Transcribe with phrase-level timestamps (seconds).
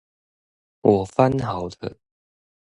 [0.81, 1.95] 我翻好了